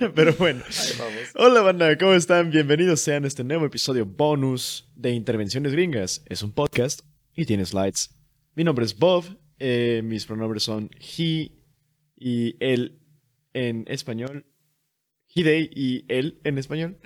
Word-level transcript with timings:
Pero 0.14 0.32
bueno. 0.34 0.62
Hola, 1.34 1.60
banda, 1.60 1.98
¿cómo 1.98 2.14
están? 2.14 2.50
Bienvenidos 2.50 3.00
sean 3.00 3.24
a 3.24 3.26
este 3.26 3.44
nuevo 3.44 3.66
episodio 3.66 4.06
bonus 4.06 4.90
de 4.96 5.10
Intervenciones 5.10 5.72
Gringas. 5.72 6.22
Es 6.26 6.42
un 6.42 6.52
podcast 6.52 7.02
y 7.34 7.44
tiene 7.44 7.66
slides. 7.66 8.10
Mi 8.54 8.64
nombre 8.64 8.86
es 8.86 8.98
Bob. 8.98 9.24
eh, 9.58 10.00
mis 10.02 10.24
pronombres 10.24 10.62
son 10.62 10.88
he 10.96 11.52
y 12.16 12.56
él 12.60 12.98
en 13.52 13.84
español. 13.88 14.46
He, 15.34 15.44
they 15.44 15.70
y 15.70 16.06
él 16.08 16.40
en 16.44 16.56
español. 16.56 16.98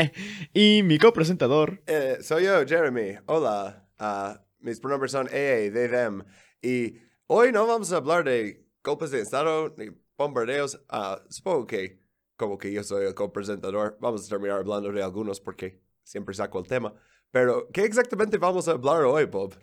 y 0.52 0.82
mi 0.82 0.98
copresentador. 0.98 1.82
Eh, 1.86 2.18
soy 2.20 2.44
yo, 2.44 2.66
Jeremy. 2.66 3.16
Hola. 3.26 3.88
Ah, 3.98 4.44
mis 4.60 4.78
pronombres 4.78 5.12
son 5.12 5.26
AA, 5.28 5.72
they, 5.72 5.88
them. 5.88 6.22
Y 6.60 6.98
hoy 7.28 7.50
no 7.50 7.66
vamos 7.66 7.92
a 7.92 7.96
hablar 7.96 8.24
de 8.24 8.66
golpes 8.84 9.10
de 9.10 9.20
Estado 9.20 9.74
ni 9.78 9.86
bombardeos. 10.18 10.78
Ah, 10.90 11.22
supongo 11.30 11.66
que, 11.66 12.01
como 12.42 12.58
que 12.58 12.72
yo 12.72 12.82
soy 12.82 13.06
el 13.06 13.14
copresentador, 13.14 13.96
vamos 14.00 14.26
a 14.26 14.28
terminar 14.28 14.58
hablando 14.58 14.90
de 14.90 15.00
algunos 15.00 15.38
porque 15.38 15.80
siempre 16.02 16.34
saco 16.34 16.58
el 16.58 16.66
tema. 16.66 16.92
Pero, 17.30 17.68
¿qué 17.72 17.82
exactamente 17.82 18.36
vamos 18.36 18.66
a 18.66 18.72
hablar 18.72 19.04
hoy, 19.04 19.26
Bob? 19.26 19.54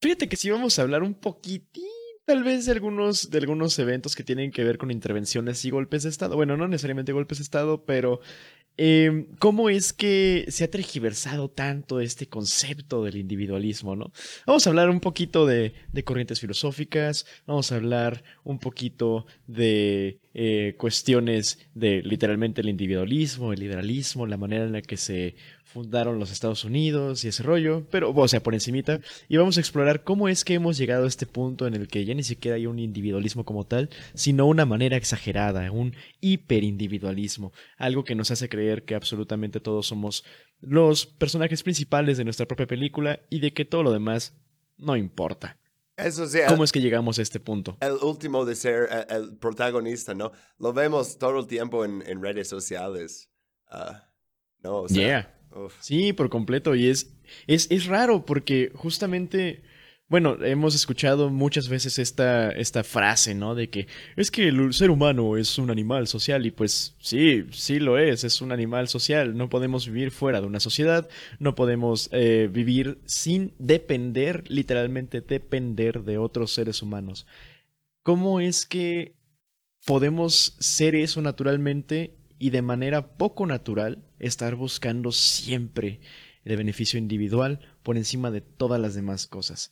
Fíjate 0.00 0.28
que 0.28 0.36
sí 0.36 0.50
vamos 0.50 0.76
a 0.76 0.82
hablar 0.82 1.04
un 1.04 1.14
poquitín, 1.14 1.86
tal 2.24 2.42
vez, 2.42 2.66
de 2.66 2.72
algunos, 2.72 3.30
de 3.30 3.38
algunos 3.38 3.78
eventos 3.78 4.16
que 4.16 4.24
tienen 4.24 4.50
que 4.50 4.64
ver 4.64 4.78
con 4.78 4.90
intervenciones 4.90 5.64
y 5.64 5.70
golpes 5.70 6.02
de 6.02 6.08
Estado. 6.08 6.34
Bueno, 6.34 6.56
no 6.56 6.66
necesariamente 6.66 7.12
golpes 7.12 7.38
de 7.38 7.44
Estado, 7.44 7.84
pero 7.84 8.18
eh, 8.78 9.26
cómo 9.38 9.68
es 9.68 9.92
que 9.92 10.46
se 10.48 10.64
ha 10.64 10.70
tergiversado 10.70 11.50
tanto 11.50 12.00
este 12.00 12.26
concepto 12.26 13.04
del 13.04 13.16
individualismo, 13.16 13.96
¿no? 13.96 14.12
Vamos 14.46 14.66
a 14.66 14.70
hablar 14.70 14.88
un 14.88 15.00
poquito 15.00 15.46
de, 15.46 15.74
de 15.92 16.04
corrientes 16.04 16.40
filosóficas, 16.40 17.26
vamos 17.46 17.70
a 17.70 17.76
hablar 17.76 18.24
un 18.44 18.58
poquito 18.58 19.26
de 19.46 20.18
eh, 20.34 20.74
cuestiones 20.78 21.58
de 21.74 22.02
literalmente 22.02 22.62
el 22.62 22.70
individualismo, 22.70 23.52
el 23.52 23.60
liberalismo, 23.60 24.26
la 24.26 24.38
manera 24.38 24.64
en 24.64 24.72
la 24.72 24.80
que 24.80 24.96
se 24.96 25.34
fundaron 25.72 26.18
los 26.18 26.30
Estados 26.30 26.64
Unidos 26.64 27.24
y 27.24 27.28
ese 27.28 27.42
rollo, 27.42 27.86
pero, 27.90 28.10
o 28.10 28.28
sea, 28.28 28.42
por 28.42 28.54
encimita, 28.54 29.00
y 29.28 29.36
vamos 29.36 29.56
a 29.56 29.60
explorar 29.60 30.04
cómo 30.04 30.28
es 30.28 30.44
que 30.44 30.54
hemos 30.54 30.76
llegado 30.76 31.04
a 31.04 31.08
este 31.08 31.26
punto 31.26 31.66
en 31.66 31.74
el 31.74 31.88
que 31.88 32.04
ya 32.04 32.14
ni 32.14 32.22
siquiera 32.22 32.56
hay 32.56 32.66
un 32.66 32.78
individualismo 32.78 33.44
como 33.44 33.64
tal, 33.64 33.90
sino 34.14 34.46
una 34.46 34.66
manera 34.66 34.96
exagerada, 34.96 35.70
un 35.72 35.94
hiperindividualismo, 36.20 37.52
algo 37.78 38.04
que 38.04 38.14
nos 38.14 38.30
hace 38.30 38.48
creer 38.48 38.84
que 38.84 38.94
absolutamente 38.94 39.60
todos 39.60 39.86
somos 39.86 40.24
los 40.60 41.06
personajes 41.06 41.62
principales 41.62 42.18
de 42.18 42.24
nuestra 42.24 42.46
propia 42.46 42.66
película 42.66 43.20
y 43.30 43.40
de 43.40 43.52
que 43.52 43.64
todo 43.64 43.82
lo 43.82 43.92
demás 43.92 44.34
no 44.76 44.96
importa. 44.96 45.58
Eso 45.96 46.26
sí, 46.26 46.38
¿Cómo 46.48 46.64
es 46.64 46.72
que 46.72 46.80
llegamos 46.80 47.18
a 47.18 47.22
este 47.22 47.38
punto? 47.38 47.76
el 47.80 47.92
último 48.02 48.44
de 48.44 48.54
ser 48.54 49.06
el, 49.10 49.36
protagonista, 49.36 50.14
¿no? 50.14 50.32
Lo 50.58 50.72
vemos 50.72 51.18
todo 51.18 51.38
el 51.38 51.46
tiempo 51.46 51.84
en, 51.84 52.02
en 52.06 52.22
redes 52.22 52.48
sociales. 52.48 53.30
Ah, 53.70 54.08
no, 54.62 54.82
o 54.82 54.88
sea, 54.88 54.96
Yeah. 54.96 55.41
Sí, 55.80 56.12
por 56.12 56.30
completo. 56.30 56.74
Y 56.74 56.88
es, 56.88 57.12
es, 57.46 57.70
es 57.70 57.86
raro 57.86 58.24
porque 58.24 58.72
justamente, 58.74 59.62
bueno, 60.08 60.36
hemos 60.44 60.74
escuchado 60.74 61.30
muchas 61.30 61.68
veces 61.68 61.98
esta, 61.98 62.50
esta 62.50 62.84
frase, 62.84 63.34
¿no? 63.34 63.54
De 63.54 63.70
que 63.70 63.86
es 64.16 64.30
que 64.30 64.48
el 64.48 64.72
ser 64.72 64.90
humano 64.90 65.36
es 65.36 65.58
un 65.58 65.70
animal 65.70 66.06
social 66.06 66.46
y 66.46 66.50
pues 66.50 66.96
sí, 67.00 67.44
sí 67.52 67.78
lo 67.78 67.98
es, 67.98 68.24
es 68.24 68.40
un 68.40 68.52
animal 68.52 68.88
social. 68.88 69.36
No 69.36 69.48
podemos 69.48 69.86
vivir 69.86 70.10
fuera 70.10 70.40
de 70.40 70.46
una 70.46 70.60
sociedad, 70.60 71.08
no 71.38 71.54
podemos 71.54 72.08
eh, 72.12 72.48
vivir 72.52 72.98
sin 73.04 73.54
depender, 73.58 74.44
literalmente 74.48 75.20
depender 75.20 76.02
de 76.02 76.18
otros 76.18 76.52
seres 76.52 76.82
humanos. 76.82 77.26
¿Cómo 78.02 78.40
es 78.40 78.66
que 78.66 79.14
podemos 79.84 80.56
ser 80.60 80.94
eso 80.94 81.22
naturalmente 81.22 82.16
y 82.42 82.50
de 82.50 82.60
manera 82.60 83.16
poco 83.16 83.46
natural 83.46 84.04
estar 84.18 84.56
buscando 84.56 85.12
siempre 85.12 86.00
el 86.42 86.56
beneficio 86.56 86.98
individual 86.98 87.60
por 87.84 87.96
encima 87.96 88.32
de 88.32 88.40
todas 88.40 88.80
las 88.80 88.94
demás 88.94 89.28
cosas. 89.28 89.70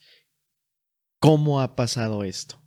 ¿Cómo 1.19 1.61
ha 1.61 1.75
pasado 1.75 2.22
esto? 2.22 2.62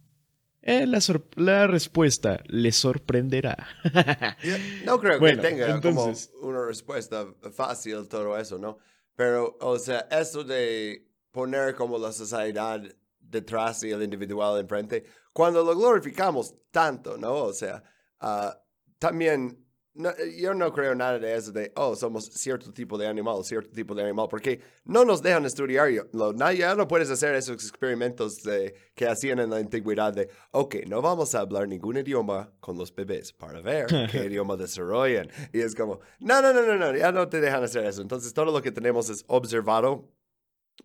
Eh, 0.61 0.85
la, 0.87 0.99
la 1.35 1.67
respuesta 1.67 2.41
le 2.47 2.73
sorprenderá. 2.73 3.55
No 4.85 4.99
creo 4.99 5.19
Bueno, 5.19 5.41
que 5.41 5.47
tenga 5.49 5.69
entonces- 5.75 6.29
como 6.37 6.49
una 6.49 6.65
respuesta 6.65 7.25
fácil 7.53 8.05
todo 8.09 8.37
eso, 8.37 8.57
¿no? 8.59 8.79
Pero, 9.15 9.57
o 9.61 9.79
sea, 9.79 10.07
eso 10.11 10.43
de 10.43 11.07
poner 11.31 11.75
como 11.75 11.97
la 11.97 12.11
sociedad 12.11 12.81
detrás 13.21 13.83
y 13.83 13.91
el 13.91 14.03
individual 14.03 14.59
enfrente, 14.59 15.05
cuando 15.31 15.63
lo 15.63 15.75
glorificamos 15.77 16.53
tanto, 16.71 17.17
¿no? 17.17 17.35
O 17.35 17.53
sea, 17.53 17.81
ah, 18.19 18.59
también, 18.99 19.62
no- 19.95 20.13
yo 20.39 20.53
no 20.53 20.71
creo 20.73 20.95
nada 20.95 21.19
de 21.19 21.35
eso 21.35 21.51
de, 21.51 21.71
oh, 21.75 21.95
somos 21.95 22.25
cierto 22.25 22.73
tipo 22.73 22.97
de 22.97 23.07
animal, 23.07 23.43
cierto 23.43 23.69
tipo 23.71 23.93
de 23.93 24.03
animal, 24.03 24.27
porque 24.29 24.61
no 24.85 25.05
nos 25.05 25.21
dejan 25.21 25.45
estudiar, 25.45 25.89
lo, 26.13 26.33
no, 26.33 26.51
ya 26.51 26.75
no 26.75 26.87
puedes 26.87 27.09
hacer 27.09 27.35
esos 27.35 27.55
experimentos 27.55 28.41
de, 28.43 28.73
que 28.95 29.07
hacían 29.07 29.39
en 29.39 29.51
la 29.51 29.57
antigüedad 29.57 30.13
de, 30.13 30.29
ok, 30.51 30.75
no 30.87 31.01
vamos 31.01 31.35
a 31.35 31.41
hablar 31.41 31.67
ningún 31.67 31.97
idioma 31.97 32.51
con 32.59 32.77
los 32.77 32.93
bebés 32.93 33.31
para 33.33 33.61
ver 33.61 33.85
qué 34.11 34.25
idioma 34.25 34.57
desarrollan. 34.57 35.29
Y 35.51 35.59
es 35.59 35.75
como, 35.75 35.99
no, 36.19 36.41
no, 36.41 36.53
no, 36.53 36.61
no, 36.61 36.75
no, 36.75 36.95
ya 36.95 37.11
no 37.11 37.29
te 37.29 37.39
dejan 37.39 37.63
hacer 37.63 37.85
eso. 37.85 38.01
Entonces 38.01 38.33
todo 38.33 38.45
lo 38.45 38.61
que 38.61 38.71
tenemos 38.71 39.09
es 39.09 39.23
observado, 39.27 40.09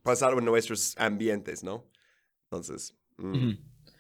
pasado 0.03 0.39
en 0.39 0.45
nuestros 0.45 0.95
ambientes, 0.99 1.65
¿no? 1.65 1.87
Entonces, 2.45 2.95
mm. 3.17 3.53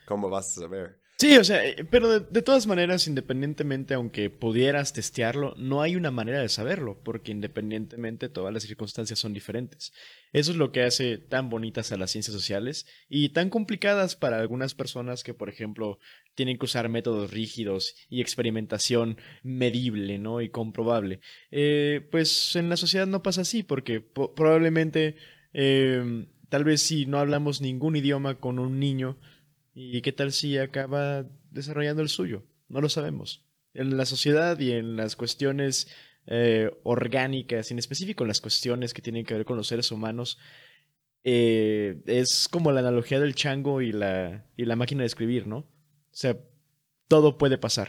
¿cómo 0.06 0.28
vas 0.28 0.56
a 0.56 0.60
saber? 0.60 1.00
Sí, 1.20 1.36
o 1.36 1.42
sea, 1.42 1.66
eh, 1.66 1.84
pero 1.90 2.20
de, 2.20 2.42
todas 2.42 2.68
maneras, 2.68 3.08
independientemente, 3.08 3.94
aunque 3.94 4.30
pudieras 4.30 4.92
testearlo, 4.92 5.52
no 5.56 5.82
hay 5.82 5.96
una 5.96 6.12
manera 6.12 6.38
de 6.40 6.48
saberlo, 6.48 7.02
porque 7.02 7.32
independientemente 7.32 8.28
todas 8.28 8.54
las 8.54 8.62
circunstancias 8.62 9.18
son 9.18 9.32
diferentes. 9.32 9.92
Eso 10.32 10.52
es 10.52 10.56
lo 10.56 10.70
que 10.70 10.84
hace 10.84 11.18
tan 11.18 11.50
bonitas 11.50 11.90
a 11.90 11.96
las 11.96 12.12
ciencias 12.12 12.34
sociales 12.36 12.86
y 13.08 13.30
tan 13.30 13.50
complicadas 13.50 14.14
para 14.14 14.38
algunas 14.38 14.74
personas 14.76 15.24
que, 15.24 15.34
por 15.34 15.48
ejemplo, 15.48 15.98
tienen 16.36 16.56
que 16.56 16.66
usar 16.66 16.88
métodos 16.88 17.32
rígidos 17.32 17.96
y 18.08 18.20
experimentación 18.20 19.18
medible, 19.42 20.18
¿no? 20.20 20.40
Y 20.40 20.50
comprobable. 20.50 21.18
Eh, 21.50 22.06
pues 22.12 22.54
en 22.54 22.68
la 22.68 22.76
sociedad 22.76 23.08
no 23.08 23.24
pasa 23.24 23.40
así, 23.40 23.64
porque 23.64 24.00
po- 24.00 24.36
probablemente, 24.36 25.16
eh, 25.52 26.26
tal 26.48 26.62
vez 26.62 26.80
si 26.80 27.06
no 27.06 27.18
hablamos 27.18 27.60
ningún 27.60 27.96
idioma 27.96 28.36
con 28.38 28.60
un 28.60 28.78
niño, 28.78 29.18
¿Y 29.80 30.02
qué 30.02 30.10
tal 30.10 30.32
si 30.32 30.58
acaba 30.58 31.24
desarrollando 31.52 32.02
el 32.02 32.08
suyo? 32.08 32.42
No 32.68 32.80
lo 32.80 32.88
sabemos. 32.88 33.44
En 33.74 33.96
la 33.96 34.06
sociedad 34.06 34.58
y 34.58 34.72
en 34.72 34.96
las 34.96 35.14
cuestiones 35.14 35.86
eh, 36.26 36.68
orgánicas, 36.82 37.70
y 37.70 37.74
en 37.74 37.78
específico 37.78 38.24
en 38.24 38.28
las 38.28 38.40
cuestiones 38.40 38.92
que 38.92 39.02
tienen 39.02 39.24
que 39.24 39.34
ver 39.34 39.44
con 39.44 39.56
los 39.56 39.68
seres 39.68 39.92
humanos, 39.92 40.36
eh, 41.22 42.02
es 42.06 42.48
como 42.50 42.72
la 42.72 42.80
analogía 42.80 43.20
del 43.20 43.36
chango 43.36 43.80
y 43.80 43.92
la, 43.92 44.44
y 44.56 44.64
la 44.64 44.74
máquina 44.74 45.02
de 45.02 45.06
escribir, 45.06 45.46
¿no? 45.46 45.58
O 45.58 45.66
sea, 46.10 46.36
todo 47.06 47.38
puede 47.38 47.56
pasar 47.56 47.88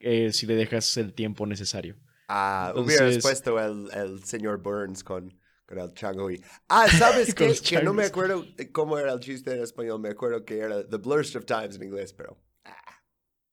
eh, 0.00 0.32
si 0.32 0.46
le 0.46 0.54
dejas 0.54 0.96
el 0.96 1.12
tiempo 1.12 1.44
necesario. 1.46 1.96
Ah, 2.28 2.72
hubieras 2.74 3.14
Entonces- 3.14 3.22
puesto 3.22 3.60
el, 3.60 3.90
el 3.92 4.24
señor 4.24 4.62
Burns 4.62 5.04
con, 5.04 5.37
con 5.68 5.78
el 5.78 5.92
chango 5.92 6.30
y... 6.30 6.42
Ah, 6.68 6.86
¿sabes 6.88 7.34
qué? 7.34 7.54
Que 7.62 7.82
no 7.82 7.92
me 7.92 8.06
acuerdo 8.06 8.44
cómo 8.72 8.98
era 8.98 9.12
el 9.12 9.20
chiste 9.20 9.52
en 9.52 9.62
español. 9.62 10.00
Me 10.00 10.08
acuerdo 10.08 10.44
que 10.44 10.58
era 10.58 10.88
The 10.88 10.96
Blurst 10.96 11.36
of 11.36 11.44
Times 11.44 11.76
en 11.76 11.82
inglés, 11.84 12.12
pero... 12.14 12.38
ah, 12.64 13.02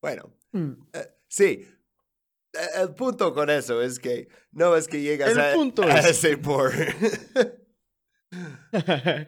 bueno, 0.01 0.33
eh, 0.93 1.07
sí. 1.27 1.67
Eh, 2.53 2.81
El 2.81 2.95
punto 2.95 3.33
con 3.33 3.49
eso 3.49 3.81
es 3.81 3.99
que 3.99 4.29
no 4.51 4.75
es 4.77 4.87
que 4.87 5.01
llegas 5.01 5.31
El 5.31 5.39
a, 5.41 5.53
punto 5.53 5.83
a 5.83 5.99
es- 5.99 6.05
ese 6.23 6.37
por... 6.37 6.71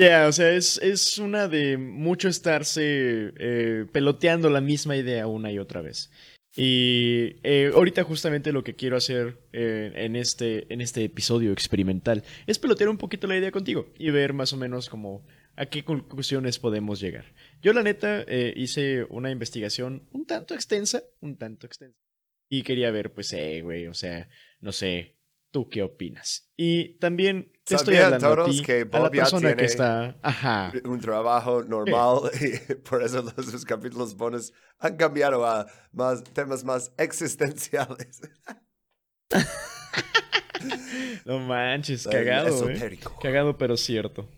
Ya, 0.00 0.28
o 0.28 0.32
sea, 0.32 0.52
es, 0.52 0.78
es 0.78 1.18
una 1.18 1.48
de 1.48 1.76
mucho 1.76 2.28
estarse 2.28 3.32
eh, 3.36 3.84
peloteando 3.92 4.48
la 4.48 4.60
misma 4.60 4.96
idea 4.96 5.26
una 5.26 5.50
y 5.50 5.58
otra 5.58 5.82
vez. 5.82 6.08
Y 6.60 7.36
eh, 7.44 7.70
ahorita 7.72 8.02
justamente 8.02 8.50
lo 8.50 8.64
que 8.64 8.74
quiero 8.74 8.96
hacer 8.96 9.38
eh, 9.52 9.92
en, 9.94 10.16
este, 10.16 10.72
en 10.74 10.80
este 10.80 11.04
episodio 11.04 11.52
experimental 11.52 12.24
es 12.48 12.58
pelotear 12.58 12.88
un 12.88 12.98
poquito 12.98 13.28
la 13.28 13.36
idea 13.36 13.52
contigo 13.52 13.92
y 13.96 14.10
ver 14.10 14.32
más 14.32 14.52
o 14.52 14.56
menos 14.56 14.88
como 14.88 15.24
a 15.54 15.66
qué 15.66 15.84
conclusiones 15.84 16.58
podemos 16.58 16.98
llegar. 16.98 17.26
Yo 17.62 17.72
la 17.72 17.84
neta 17.84 18.22
eh, 18.26 18.52
hice 18.56 19.04
una 19.08 19.30
investigación 19.30 20.08
un 20.10 20.26
tanto 20.26 20.54
extensa, 20.54 21.04
un 21.20 21.36
tanto 21.36 21.64
extensa. 21.68 21.96
Y 22.48 22.64
quería 22.64 22.90
ver, 22.90 23.12
pues, 23.12 23.32
eh, 23.34 23.60
güey, 23.62 23.86
o 23.86 23.94
sea, 23.94 24.28
no 24.60 24.72
sé, 24.72 25.17
¿tú 25.50 25.68
qué 25.68 25.82
opinas? 25.82 26.50
Y 26.56 26.94
también 26.98 27.52
te 27.64 27.74
estoy 27.74 27.96
¿Sabían 27.96 28.14
hablando 28.14 28.26
a 28.26 28.44
todos 28.44 28.56
ti, 28.56 28.62
que 28.62 28.80
a 28.90 28.98
la 28.98 29.08
Bob 29.08 29.10
persona 29.10 29.56
que 29.56 29.64
está, 29.64 30.16
ajá, 30.22 30.72
un 30.84 31.00
trabajo 31.00 31.62
normal 31.62 32.30
y 32.40 32.74
por 32.74 33.02
eso 33.02 33.22
los, 33.22 33.52
los 33.52 33.64
capítulos 33.64 34.16
bonus 34.16 34.52
han 34.78 34.96
cambiado 34.96 35.44
a 35.46 35.66
más 35.92 36.24
temas 36.24 36.64
más 36.64 36.92
existenciales. 36.96 38.20
no 41.24 41.38
manches, 41.40 42.06
cagado, 42.06 42.48
eh. 42.48 42.72
esotérico. 42.72 43.18
Cagado 43.20 43.58
pero 43.58 43.76
cierto. 43.76 44.28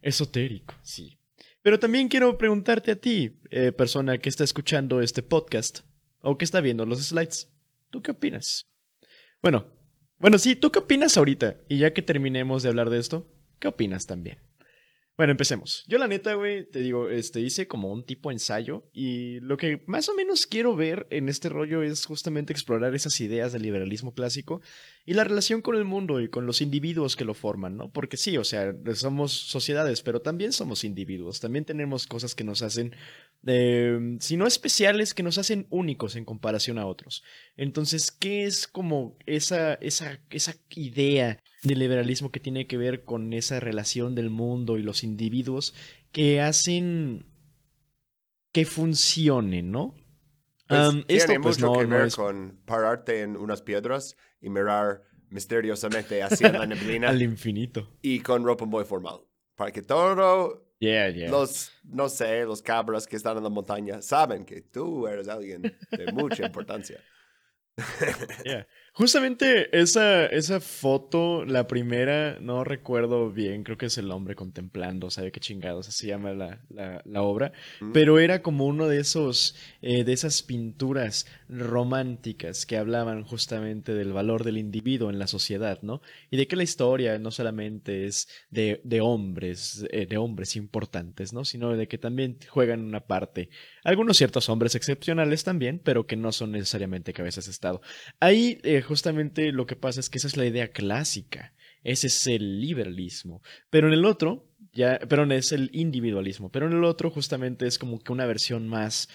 Esotérico, 0.00 0.74
sí. 0.82 1.18
Pero 1.62 1.78
también 1.78 2.08
quiero 2.08 2.36
preguntarte 2.36 2.90
a 2.90 2.96
ti, 2.96 3.40
eh, 3.50 3.70
persona 3.70 4.18
que 4.18 4.28
está 4.28 4.42
escuchando 4.42 5.00
este 5.00 5.22
podcast, 5.22 5.80
o 6.20 6.36
que 6.36 6.44
está 6.44 6.60
viendo 6.60 6.84
los 6.84 7.00
slides. 7.06 7.48
¿Tú 7.90 8.02
qué 8.02 8.10
opinas? 8.10 8.68
Bueno, 9.40 9.66
bueno, 10.22 10.38
sí, 10.38 10.54
¿tú 10.54 10.70
qué 10.70 10.78
opinas 10.78 11.16
ahorita? 11.16 11.56
Y 11.68 11.78
ya 11.78 11.92
que 11.92 12.00
terminemos 12.00 12.62
de 12.62 12.68
hablar 12.68 12.90
de 12.90 12.98
esto, 12.98 13.26
¿qué 13.58 13.66
opinas 13.66 14.06
también? 14.06 14.38
Bueno, 15.14 15.32
empecemos. 15.32 15.84
Yo 15.88 15.98
la 15.98 16.08
neta, 16.08 16.32
güey, 16.34 16.64
te 16.64 16.78
digo, 16.80 17.10
este, 17.10 17.40
hice 17.40 17.68
como 17.68 17.92
un 17.92 18.02
tipo 18.02 18.30
ensayo 18.32 18.88
y 18.94 19.40
lo 19.40 19.58
que 19.58 19.82
más 19.86 20.08
o 20.08 20.14
menos 20.14 20.46
quiero 20.46 20.74
ver 20.74 21.06
en 21.10 21.28
este 21.28 21.50
rollo 21.50 21.82
es 21.82 22.06
justamente 22.06 22.54
explorar 22.54 22.94
esas 22.94 23.20
ideas 23.20 23.52
del 23.52 23.60
liberalismo 23.60 24.14
clásico 24.14 24.62
y 25.04 25.12
la 25.12 25.24
relación 25.24 25.60
con 25.60 25.76
el 25.76 25.84
mundo 25.84 26.18
y 26.20 26.28
con 26.28 26.46
los 26.46 26.62
individuos 26.62 27.14
que 27.14 27.26
lo 27.26 27.34
forman, 27.34 27.76
¿no? 27.76 27.92
Porque 27.92 28.16
sí, 28.16 28.38
o 28.38 28.44
sea, 28.44 28.74
somos 28.94 29.32
sociedades, 29.32 30.00
pero 30.00 30.22
también 30.22 30.52
somos 30.52 30.82
individuos, 30.82 31.40
también 31.40 31.66
tenemos 31.66 32.06
cosas 32.06 32.34
que 32.34 32.44
nos 32.44 32.62
hacen, 32.62 32.96
eh, 33.46 34.16
si 34.18 34.38
no 34.38 34.46
especiales, 34.46 35.12
que 35.12 35.22
nos 35.22 35.36
hacen 35.36 35.66
únicos 35.68 36.16
en 36.16 36.24
comparación 36.24 36.78
a 36.78 36.86
otros. 36.86 37.22
Entonces, 37.56 38.12
¿qué 38.12 38.44
es 38.44 38.66
como 38.66 39.18
esa, 39.26 39.74
esa, 39.74 40.20
esa 40.30 40.54
idea 40.70 41.38
del 41.62 41.78
liberalismo 41.78 42.30
que 42.30 42.40
tiene 42.40 42.66
que 42.66 42.76
ver 42.76 43.04
con 43.04 43.32
esa 43.32 43.60
relación 43.60 44.14
del 44.14 44.30
mundo 44.30 44.78
y 44.78 44.82
los 44.82 45.04
individuos 45.04 45.74
que 46.10 46.40
hacen 46.40 47.26
que 48.52 48.64
funcione, 48.64 49.62
¿no? 49.62 49.94
Pues, 50.68 51.06
tiene 51.06 51.40
pues, 51.40 51.60
mucho 51.60 51.80
que 51.80 51.86
ver 51.86 52.10
con 52.12 52.60
pararte 52.64 53.22
en 53.22 53.36
unas 53.36 53.62
piedras 53.62 54.16
y 54.40 54.48
mirar 54.48 55.02
misteriosamente 55.28 56.22
hacia 56.22 56.52
la 56.52 56.66
neblina. 56.66 57.08
Al 57.08 57.22
infinito. 57.22 57.96
Y 58.02 58.20
con 58.20 58.44
ropa 58.44 58.64
muy 58.64 58.84
formal. 58.84 59.20
Para 59.54 59.70
que 59.70 59.82
todo 59.82 60.14
los, 61.28 61.72
no 61.84 62.08
sé, 62.08 62.44
los 62.44 62.62
cabras 62.62 63.06
que 63.06 63.16
están 63.16 63.36
en 63.36 63.44
la 63.44 63.50
montaña 63.50 64.02
saben 64.02 64.44
que 64.44 64.62
tú 64.62 65.06
eres 65.06 65.28
alguien 65.28 65.62
de 65.62 66.12
mucha 66.12 66.46
importancia. 66.46 67.00
yeah. 68.44 68.66
Justamente 68.94 69.74
esa, 69.80 70.26
esa 70.26 70.60
foto, 70.60 71.46
la 71.46 71.66
primera, 71.66 72.38
no 72.40 72.62
recuerdo 72.62 73.30
bien, 73.30 73.64
creo 73.64 73.78
que 73.78 73.86
es 73.86 73.96
el 73.96 74.10
hombre 74.10 74.34
contemplando, 74.34 75.10
sabe 75.10 75.32
qué 75.32 75.40
chingados 75.40 75.86
se 75.86 76.06
llama 76.06 76.32
la, 76.34 76.60
la, 76.68 77.22
obra, 77.22 77.52
mm. 77.80 77.92
pero 77.92 78.18
era 78.18 78.42
como 78.42 78.66
uno 78.66 78.88
de 78.88 79.00
esos, 79.00 79.56
eh, 79.80 80.04
de 80.04 80.12
esas 80.12 80.42
pinturas 80.42 81.26
románticas 81.48 82.66
que 82.66 82.76
hablaban 82.76 83.24
justamente 83.24 83.94
del 83.94 84.12
valor 84.12 84.44
del 84.44 84.58
individuo 84.58 85.08
en 85.08 85.18
la 85.18 85.26
sociedad, 85.26 85.80
¿no? 85.80 86.02
Y 86.30 86.36
de 86.36 86.46
que 86.46 86.56
la 86.56 86.62
historia 86.62 87.18
no 87.18 87.30
solamente 87.30 88.04
es 88.04 88.28
de, 88.50 88.82
de 88.84 89.00
hombres, 89.00 89.86
eh, 89.90 90.04
de 90.04 90.18
hombres 90.18 90.54
importantes, 90.54 91.32
¿no? 91.32 91.46
Sino 91.46 91.74
de 91.74 91.88
que 91.88 91.96
también 91.96 92.36
juegan 92.46 92.84
una 92.84 93.00
parte, 93.00 93.48
algunos 93.84 94.18
ciertos 94.18 94.50
hombres 94.50 94.74
excepcionales 94.74 95.44
también, 95.44 95.80
pero 95.82 96.06
que 96.06 96.16
no 96.16 96.30
son 96.30 96.52
necesariamente 96.52 97.14
cabezas 97.14 97.46
de 97.46 97.52
Estado. 97.52 97.80
Ahí, 98.20 98.60
eh, 98.64 98.81
justamente 98.82 99.52
lo 99.52 99.66
que 99.66 99.76
pasa 99.76 100.00
es 100.00 100.10
que 100.10 100.18
esa 100.18 100.28
es 100.28 100.36
la 100.36 100.46
idea 100.46 100.68
clásica. 100.68 101.54
Ese 101.84 102.06
es 102.06 102.26
el 102.26 102.60
liberalismo. 102.60 103.42
Pero 103.70 103.88
en 103.88 103.94
el 103.94 104.04
otro, 104.04 104.46
ya, 104.72 105.00
pero 105.08 105.30
es 105.32 105.52
el 105.52 105.70
individualismo. 105.72 106.50
Pero 106.50 106.66
en 106.66 106.72
el 106.72 106.84
otro, 106.84 107.10
justamente 107.10 107.66
es 107.66 107.78
como 107.78 107.98
que 107.98 108.12
una 108.12 108.26
versión 108.26 108.68
más 108.68 109.08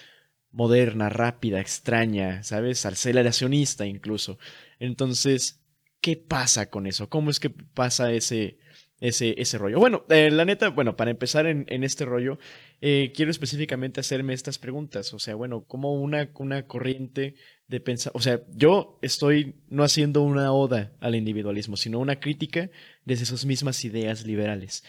moderna, 0.52 1.10
rápida, 1.10 1.60
extraña, 1.60 2.44
¿sabes? 2.44 2.86
Aceleracionista 2.86 3.86
incluso. 3.86 4.38
Entonces, 4.80 5.62
¿qué 6.02 6.18
pasa 6.18 6.70
con 6.70 6.88
eso? 6.88 7.10
¿Cómo 7.10 7.30
es 7.30 7.40
que 7.40 7.50
pasa 7.50 8.12
ese, 8.12 8.58
ese, 9.00 9.36
ese 9.40 9.58
rollo? 9.58 9.80
Bueno, 9.80 10.06
eh, 10.10 10.32
la 10.32 10.46
neta, 10.46 10.70
bueno, 10.70 10.96
para 10.96 11.12
empezar 11.12 11.46
en, 11.46 11.66
este 11.84 12.06
rollo, 12.06 12.40
eh, 12.82 13.12
quiero 13.16 13.32
específicamente 13.32 14.00
hacerme 14.00 14.34
estas 14.34 14.58
preguntas. 14.58 15.14
O 15.14 15.20
sea, 15.20 15.36
bueno, 15.36 15.64
¿cómo 15.66 15.94
una, 15.94 16.30
una 16.36 16.66
corriente 16.66 17.36
de 17.68 17.80
pensar, 17.80 18.12
o 18.16 18.22
sea, 18.22 18.42
yo 18.56 18.98
estoy 19.02 19.56
no 19.70 19.84
haciendo 19.84 20.22
una 20.22 20.52
oda 20.54 20.94
al 21.02 21.16
individualismo, 21.16 21.76
sino 21.76 22.00
una 22.00 22.20
crítica 22.20 22.70
desde 23.04 23.26
sus 23.26 23.46
mismas 23.46 23.84
ideas 23.84 24.26
liberales. 24.26 24.84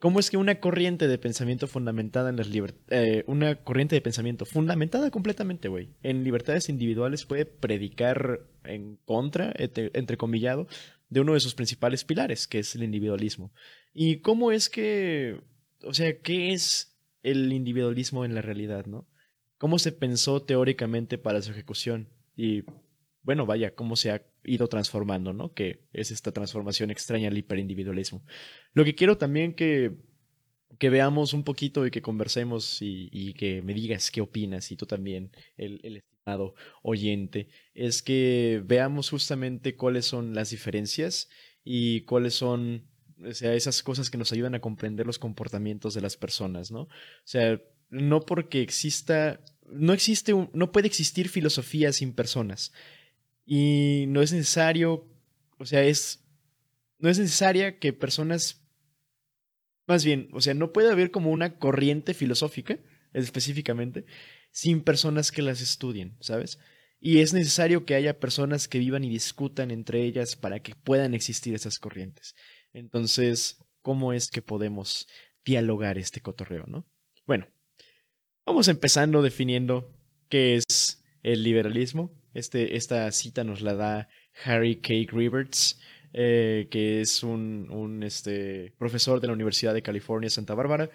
¿Cómo 0.00 0.20
es 0.20 0.30
que 0.30 0.36
una 0.36 0.60
corriente 0.60 1.08
de 1.08 1.18
pensamiento 1.18 1.66
fundamentada 1.66 2.30
en 2.30 2.36
las 2.36 2.48
eh, 2.90 3.24
una 3.26 3.56
corriente 3.56 3.96
de 3.96 4.00
pensamiento 4.00 4.44
fundamentada 4.46 5.10
completamente, 5.10 5.66
güey, 5.66 5.88
en 6.04 6.22
libertades 6.22 6.68
individuales 6.68 7.24
puede 7.24 7.46
predicar 7.46 8.46
en 8.62 8.96
contra, 9.04 9.52
entre, 9.56 10.16
comillado, 10.16 10.68
de 11.08 11.20
uno 11.20 11.34
de 11.34 11.40
sus 11.40 11.56
principales 11.56 12.04
pilares, 12.04 12.46
que 12.46 12.60
es 12.60 12.76
el 12.76 12.84
individualismo? 12.84 13.52
¿Y 13.92 14.18
cómo 14.18 14.52
es 14.52 14.68
que, 14.68 15.40
o 15.82 15.92
sea, 15.92 16.16
qué 16.20 16.52
es 16.52 16.96
el 17.24 17.52
individualismo 17.52 18.24
en 18.24 18.36
la 18.36 18.42
realidad, 18.42 18.86
no? 18.86 19.08
¿Cómo 19.56 19.80
se 19.80 19.90
pensó 19.90 20.42
teóricamente 20.42 21.18
para 21.18 21.42
su 21.42 21.50
ejecución? 21.50 22.08
Y 22.38 22.62
bueno, 23.22 23.46
vaya, 23.46 23.74
cómo 23.74 23.96
se 23.96 24.12
ha 24.12 24.22
ido 24.44 24.68
transformando, 24.68 25.32
¿no? 25.32 25.52
Que 25.52 25.82
es 25.92 26.12
esta 26.12 26.30
transformación 26.30 26.92
extraña 26.92 27.28
al 27.28 27.36
hiperindividualismo. 27.36 28.24
Lo 28.74 28.84
que 28.84 28.94
quiero 28.94 29.18
también 29.18 29.54
que, 29.54 29.96
que 30.78 30.88
veamos 30.88 31.34
un 31.34 31.42
poquito 31.42 31.84
y 31.84 31.90
que 31.90 32.00
conversemos 32.00 32.78
y, 32.80 33.34
que 33.34 33.60
me 33.62 33.74
digas 33.74 34.12
qué 34.12 34.20
opinas 34.20 34.70
y 34.70 34.76
tú 34.76 34.86
también, 34.86 35.32
el, 35.56 35.80
el 35.82 35.96
estimado 35.96 36.54
oyente, 36.82 37.48
es 37.74 38.02
que 38.02 38.62
veamos 38.64 39.10
justamente 39.10 39.74
cuáles 39.74 40.06
son 40.06 40.32
las 40.32 40.50
diferencias 40.50 41.28
y 41.64 42.02
cuáles 42.02 42.34
son 42.34 42.88
o 43.26 43.34
sea, 43.34 43.52
esas 43.54 43.82
cosas 43.82 44.10
que 44.10 44.18
nos 44.18 44.32
ayudan 44.32 44.54
a 44.54 44.60
comprender 44.60 45.06
los 45.06 45.18
comportamientos 45.18 45.92
de 45.92 46.02
las 46.02 46.16
personas, 46.16 46.70
¿no? 46.70 46.82
O 46.82 46.88
sea, 47.24 47.60
no 47.90 48.20
porque 48.20 48.62
exista 48.62 49.40
no 49.72 49.92
existe, 49.92 50.32
no 50.52 50.72
puede 50.72 50.86
existir 50.86 51.28
filosofía 51.28 51.92
sin 51.92 52.12
personas. 52.12 52.72
Y 53.44 54.04
no 54.08 54.22
es 54.22 54.32
necesario, 54.32 55.06
o 55.58 55.66
sea, 55.66 55.82
es, 55.84 56.24
no 56.98 57.08
es 57.08 57.18
necesaria 57.18 57.78
que 57.78 57.92
personas, 57.92 58.62
más 59.86 60.04
bien, 60.04 60.28
o 60.32 60.40
sea, 60.40 60.54
no 60.54 60.72
puede 60.72 60.90
haber 60.90 61.10
como 61.10 61.30
una 61.30 61.58
corriente 61.58 62.14
filosófica, 62.14 62.78
específicamente, 63.12 64.04
sin 64.50 64.82
personas 64.82 65.32
que 65.32 65.42
las 65.42 65.60
estudien, 65.60 66.16
¿sabes? 66.20 66.58
Y 67.00 67.20
es 67.20 67.32
necesario 67.32 67.84
que 67.84 67.94
haya 67.94 68.18
personas 68.18 68.66
que 68.68 68.78
vivan 68.78 69.04
y 69.04 69.08
discutan 69.08 69.70
entre 69.70 70.02
ellas 70.02 70.36
para 70.36 70.60
que 70.60 70.74
puedan 70.74 71.14
existir 71.14 71.54
esas 71.54 71.78
corrientes. 71.78 72.34
Entonces, 72.72 73.64
¿cómo 73.82 74.12
es 74.12 74.30
que 74.30 74.42
podemos 74.42 75.06
dialogar 75.44 75.96
este 75.96 76.20
cotorreo, 76.20 76.64
no? 76.66 76.86
Bueno, 77.24 77.46
Vamos 78.48 78.66
empezando 78.68 79.20
definiendo 79.20 79.92
qué 80.30 80.56
es 80.56 81.04
el 81.22 81.42
liberalismo. 81.42 82.10
Este, 82.32 82.78
esta 82.78 83.12
cita 83.12 83.44
nos 83.44 83.60
la 83.60 83.74
da 83.74 84.08
Harry 84.42 84.76
K. 84.76 85.14
Riverts, 85.14 85.78
eh, 86.14 86.66
que 86.70 87.02
es 87.02 87.22
un, 87.22 88.02
este, 88.02 88.72
profesor 88.78 89.20
de 89.20 89.26
la 89.26 89.34
Universidad 89.34 89.74
de 89.74 89.82
California, 89.82 90.30
Santa 90.30 90.54
Bárbara. 90.54 90.88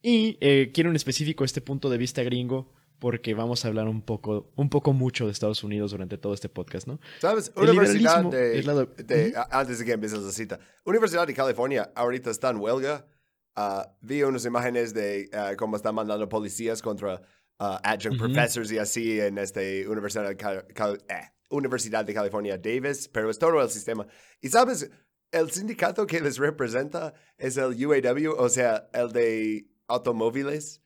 Y 0.00 0.38
eh, 0.40 0.70
quiero 0.72 0.90
en 0.90 0.96
específico 0.96 1.44
este 1.44 1.60
punto 1.60 1.90
de 1.90 1.98
vista 1.98 2.22
gringo 2.22 2.72
porque 3.00 3.34
vamos 3.34 3.64
a 3.64 3.68
hablar 3.68 3.88
un 3.88 4.02
poco, 4.02 4.52
un 4.54 4.70
poco 4.70 4.92
mucho 4.92 5.26
de 5.26 5.32
Estados 5.32 5.64
Unidos 5.64 5.90
durante 5.90 6.18
todo 6.18 6.34
este 6.34 6.48
podcast, 6.48 6.86
¿no? 6.86 7.00
Sabes, 7.20 7.50
Universidad 7.56 8.22
de, 8.26 9.34
antes 9.50 9.80
de 9.80 9.84
que 9.84 9.90
empieces 9.90 10.20
la 10.20 10.30
cita, 10.30 10.60
Universidad 10.84 11.26
de 11.26 11.34
California 11.34 11.90
ahorita 11.96 12.30
está 12.30 12.50
en 12.50 12.58
huelga 12.58 13.04
Uh, 13.56 13.84
vi 14.00 14.22
unas 14.22 14.44
imágenes 14.46 14.94
de 14.94 15.28
uh, 15.34 15.54
cómo 15.56 15.76
están 15.76 15.94
mandando 15.94 16.26
policías 16.26 16.80
contra 16.80 17.20
uh, 17.60 17.78
adjunct 17.82 18.18
professors 18.18 18.72
y 18.72 18.78
así 18.78 19.20
en 19.20 19.36
esta 19.36 19.60
Universidad 19.88 20.34
de, 20.34 20.36
eh, 21.08 21.32
Universidad 21.50 22.04
de 22.04 22.14
California 22.14 22.56
Davis, 22.56 23.08
pero 23.08 23.28
es 23.28 23.38
todo 23.38 23.60
el 23.60 23.68
sistema. 23.68 24.06
Y 24.40 24.48
sabes, 24.48 24.90
el 25.30 25.50
sindicato 25.50 26.06
que 26.06 26.20
les 26.20 26.38
representa 26.38 27.12
es 27.36 27.58
el 27.58 27.74
UAW, 27.84 28.32
o 28.38 28.48
sea, 28.48 28.88
el 28.94 29.12
de 29.12 29.66
automóviles, 29.86 30.82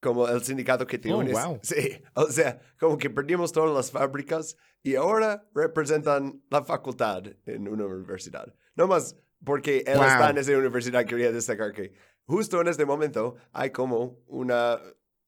como 0.00 0.28
el 0.28 0.42
sindicato 0.42 0.86
que 0.86 0.98
tiene. 0.98 1.34
Oh, 1.34 1.58
Sí, 1.62 2.02
o 2.14 2.26
sea, 2.26 2.60
como 2.78 2.98
que 2.98 3.10
perdimos 3.10 3.52
todas 3.52 3.74
las 3.74 3.90
fábricas 3.90 4.56
y 4.82 4.96
ahora 4.96 5.48
representan 5.54 6.42
la 6.50 6.64
facultad 6.64 7.24
en 7.46 7.68
una 7.68 7.86
universidad. 7.86 8.52
No 8.74 8.86
más 8.86 9.16
porque 9.44 9.84
él 9.86 10.00
está 10.00 10.30
en 10.30 10.38
esa 10.38 10.56
universidad, 10.56 11.04
quería 11.04 11.32
destacar 11.32 11.72
que 11.72 11.92
justo 12.24 12.60
en 12.60 12.68
este 12.68 12.84
momento 12.84 13.36
hay 13.52 13.70
como 13.70 14.18
una, 14.26 14.78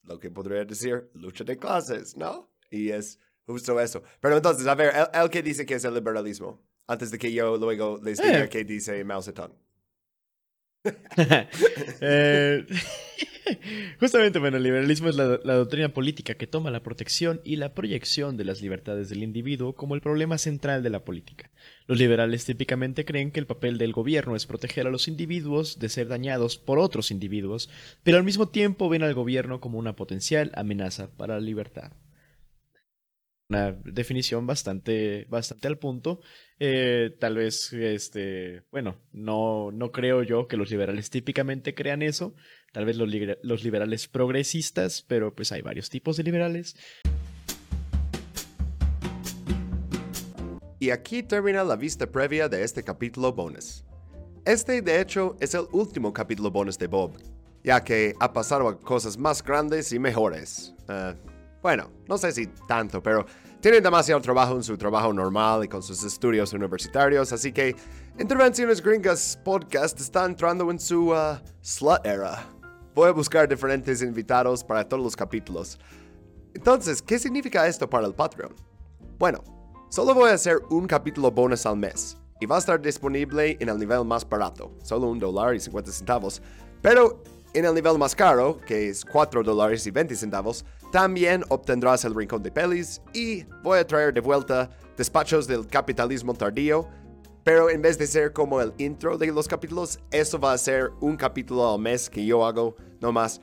lo 0.02 0.18
que 0.18 0.30
podría 0.30 0.64
decir, 0.64 1.10
lucha 1.14 1.44
de 1.44 1.56
clases, 1.56 2.16
¿no? 2.16 2.50
Y 2.70 2.90
es 2.90 3.18
justo 3.46 3.80
eso. 3.80 4.02
Pero 4.20 4.36
entonces, 4.36 4.66
a 4.66 4.74
ver, 4.74 4.92
él, 5.12 5.30
que 5.30 5.42
dice 5.42 5.66
que 5.66 5.74
es 5.74 5.84
el 5.84 5.94
liberalismo, 5.94 6.62
antes 6.86 7.10
de 7.10 7.18
que 7.18 7.32
yo 7.32 7.56
luego 7.56 7.98
les 8.02 8.18
diga 8.18 8.44
eh. 8.44 8.48
qué 8.48 8.64
dice 8.64 9.04
Mao 9.04 9.22
Zedong. 9.22 9.54
eh, 12.00 12.66
Justamente, 14.00 14.38
bueno, 14.38 14.56
el 14.56 14.62
liberalismo 14.62 15.08
es 15.08 15.16
la, 15.16 15.38
doctrina 15.38 15.90
política 15.90 16.34
que 16.34 16.46
toma 16.46 16.70
la 16.70 16.82
protección 16.82 17.40
y 17.44 17.56
la 17.56 17.74
proyección 17.74 18.36
de 18.36 18.44
las 18.44 18.62
libertades 18.62 19.08
del 19.08 19.22
individuo 19.22 19.74
como 19.74 19.94
el 19.94 20.00
problema 20.00 20.38
central 20.38 20.82
de 20.82 20.90
la 20.90 21.04
política. 21.04 21.50
Los 21.86 21.98
liberales 21.98 22.44
típicamente 22.44 23.04
creen 23.04 23.30
que 23.30 23.40
el 23.40 23.46
papel 23.46 23.78
del 23.78 23.92
gobierno 23.92 24.36
es 24.36 24.46
proteger 24.46 24.86
a 24.86 24.90
los 24.90 25.08
individuos 25.08 25.78
de 25.78 25.88
ser 25.88 26.08
dañados 26.08 26.58
por 26.58 26.78
otros 26.78 27.10
individuos, 27.10 27.70
pero 28.02 28.16
al 28.16 28.24
mismo 28.24 28.48
tiempo 28.48 28.88
ven 28.88 29.02
al 29.02 29.14
gobierno 29.14 29.60
como 29.60 29.78
una 29.78 29.96
potencial 29.96 30.52
amenaza 30.54 31.10
para 31.16 31.34
la 31.34 31.40
libertad. 31.40 31.92
una 33.48 33.72
definición 33.84 34.46
bastante, 34.46 35.26
bastante 35.28 35.66
al 35.66 35.78
punto. 35.78 36.20
Eh, 36.60 37.16
tal 37.18 37.36
vez, 37.36 37.72
este, 37.72 38.62
bueno, 38.70 39.00
no, 39.12 39.70
no 39.72 39.90
creo 39.90 40.22
yo 40.22 40.46
que 40.46 40.56
los 40.56 40.70
liberales 40.70 41.10
típicamente 41.10 41.74
crean 41.74 42.02
eso. 42.02 42.34
Tal 42.72 42.84
vez 42.84 42.96
los, 42.96 43.10
los 43.42 43.64
liberales 43.64 44.06
progresistas, 44.06 45.02
pero 45.06 45.34
pues 45.34 45.50
hay 45.50 45.60
varios 45.60 45.90
tipos 45.90 46.16
de 46.16 46.22
liberales. 46.22 46.76
Y 50.78 50.90
aquí 50.90 51.22
termina 51.22 51.64
la 51.64 51.76
vista 51.76 52.06
previa 52.06 52.48
de 52.48 52.62
este 52.62 52.82
capítulo 52.82 53.32
bonus. 53.32 53.84
Este, 54.44 54.80
de 54.80 55.00
hecho, 55.00 55.36
es 55.40 55.52
el 55.54 55.66
último 55.72 56.12
capítulo 56.12 56.50
bonus 56.50 56.78
de 56.78 56.86
Bob, 56.86 57.18
ya 57.62 57.82
que 57.82 58.14
ha 58.18 58.32
pasado 58.32 58.68
a 58.68 58.78
cosas 58.78 59.18
más 59.18 59.42
grandes 59.42 59.92
y 59.92 59.98
mejores. 59.98 60.72
Uh, 60.88 61.14
bueno, 61.60 61.90
no 62.08 62.16
sé 62.16 62.32
si 62.32 62.46
tanto, 62.66 63.02
pero 63.02 63.26
tienen 63.60 63.82
demasiado 63.82 64.20
trabajo 64.22 64.56
en 64.56 64.62
su 64.62 64.78
trabajo 64.78 65.12
normal 65.12 65.64
y 65.64 65.68
con 65.68 65.82
sus 65.82 66.02
estudios 66.04 66.52
universitarios, 66.54 67.32
así 67.32 67.52
que 67.52 67.76
Intervenciones 68.18 68.80
Gringas 68.82 69.38
Podcast 69.44 70.00
está 70.00 70.24
entrando 70.24 70.70
en 70.70 70.78
su 70.78 71.10
uh, 71.10 71.38
slut 71.60 72.06
era. 72.06 72.59
Voy 72.94 73.08
a 73.08 73.12
buscar 73.12 73.48
diferentes 73.48 74.02
invitados 74.02 74.64
para 74.64 74.86
todos 74.88 75.02
los 75.02 75.14
capítulos. 75.14 75.78
Entonces, 76.54 77.00
¿qué 77.00 77.18
significa 77.20 77.66
esto 77.66 77.88
para 77.88 78.06
el 78.06 78.14
Patreon? 78.14 78.52
Bueno, 79.16 79.44
solo 79.88 80.12
voy 80.12 80.30
a 80.30 80.34
hacer 80.34 80.58
un 80.70 80.88
capítulo 80.88 81.30
bonus 81.30 81.66
al 81.66 81.76
mes 81.76 82.16
y 82.40 82.46
va 82.46 82.56
a 82.56 82.58
estar 82.58 82.80
disponible 82.80 83.56
en 83.60 83.68
el 83.68 83.78
nivel 83.78 84.04
más 84.04 84.28
barato, 84.28 84.72
solo 84.82 85.08
un 85.08 85.20
dólar 85.20 85.54
y 85.54 85.60
50 85.60 85.92
centavos, 85.92 86.42
pero 86.82 87.22
en 87.54 87.64
el 87.64 87.74
nivel 87.74 87.96
más 87.96 88.16
caro, 88.16 88.58
que 88.66 88.88
es 88.88 89.04
4 89.04 89.44
dólares 89.44 89.86
y 89.86 89.92
20 89.92 90.16
centavos, 90.16 90.64
también 90.90 91.44
obtendrás 91.48 92.04
el 92.04 92.14
rincón 92.14 92.42
de 92.42 92.50
pelis 92.50 93.00
y 93.12 93.44
voy 93.62 93.78
a 93.78 93.86
traer 93.86 94.12
de 94.12 94.20
vuelta 94.20 94.68
despachos 94.96 95.46
del 95.46 95.66
capitalismo 95.66 96.34
tardío, 96.34 96.88
pero 97.50 97.68
en 97.68 97.82
vez 97.82 97.98
de 97.98 98.06
ser 98.06 98.32
como 98.32 98.60
el 98.60 98.72
intro 98.78 99.18
de 99.18 99.26
los 99.32 99.48
capítulos, 99.48 99.98
eso 100.12 100.38
va 100.38 100.52
a 100.52 100.58
ser 100.58 100.92
un 101.00 101.16
capítulo 101.16 101.68
al 101.68 101.80
mes 101.80 102.08
que 102.08 102.24
yo 102.24 102.46
hago 102.46 102.76
nomás 103.00 103.40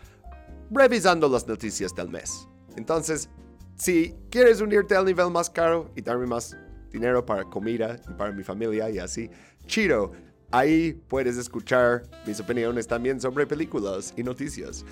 revisando 0.71 1.27
las 1.27 1.45
noticias 1.45 1.93
del 1.93 2.07
mes. 2.07 2.47
Entonces, 2.77 3.29
si 3.75 4.15
quieres 4.29 4.61
unirte 4.61 4.95
al 4.95 5.03
nivel 5.03 5.29
más 5.29 5.49
caro 5.49 5.91
y 5.93 6.01
darme 6.01 6.25
más 6.25 6.55
dinero 6.89 7.25
para 7.25 7.43
comida 7.43 7.99
y 8.09 8.13
para 8.13 8.31
mi 8.31 8.45
familia 8.45 8.89
y 8.89 8.97
así, 8.97 9.29
chido. 9.65 10.13
Ahí 10.51 10.93
puedes 11.09 11.35
escuchar 11.35 12.03
mis 12.25 12.39
opiniones 12.39 12.87
también 12.87 13.19
sobre 13.19 13.45
películas 13.45 14.13
y 14.15 14.23
noticias. 14.23 14.85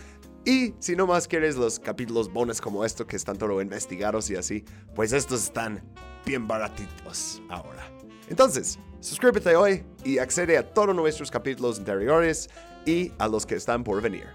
Y 0.43 0.73
si 0.79 0.97
no 0.97 1.07
más 1.07 1.25
quieres 1.25 1.55
los 1.55 1.79
capítulos 1.79 2.29
bonus 2.33 2.59
como 2.59 2.83
esto 2.83 3.07
que 3.07 3.15
están 3.15 3.37
todo 3.37 3.61
investigados 3.61 4.29
y 4.29 4.35
así, 4.35 4.65
pues 4.93 5.13
estos 5.13 5.45
están 5.45 5.81
bien 6.25 6.45
baratitos 6.49 7.41
ahora. 7.47 7.94
Entonces, 8.29 8.79
suscríbete 8.99 9.55
hoy 9.55 9.83
y 10.03 10.17
accede 10.17 10.57
a 10.57 10.73
todos 10.73 10.95
nuestros 10.95 11.29
capítulos 11.29 11.79
anteriores 11.79 12.49
y 12.85 13.11
a 13.17 13.27
los 13.27 13.45
que 13.45 13.55
están 13.55 13.83
por 13.83 14.01
venir. 14.01 14.27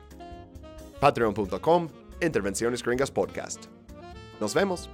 Patreon.com, 1.00 1.88
Intervenciones 2.20 2.82
Gringas 2.82 3.10
Podcast. 3.10 3.66
Nos 4.40 4.54
vemos. 4.54 4.88